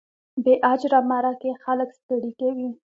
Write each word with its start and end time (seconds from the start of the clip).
بې 0.43 0.53
اجره 0.71 0.99
مرکې 1.09 1.51
خلک 1.63 1.89
ستړي 1.99 2.31
کوي. 2.39 2.69